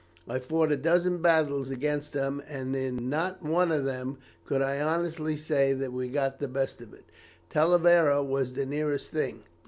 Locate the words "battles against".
1.21-2.11